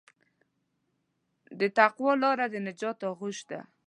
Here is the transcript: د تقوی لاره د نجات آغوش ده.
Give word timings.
د 1.59 1.61
تقوی 1.77 2.13
لاره 2.23 2.45
د 2.49 2.55
نجات 2.67 2.97
آغوش 3.09 3.37
ده. 3.49 3.59